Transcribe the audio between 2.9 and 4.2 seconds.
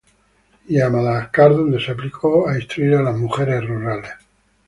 a mujeres rurales.